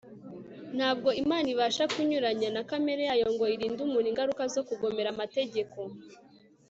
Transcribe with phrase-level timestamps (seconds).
[0.77, 5.79] ntabwo imana ibasha kunyuranya na kamere yayo ngo irinde umuntu ingaruka zo kugomera amategeko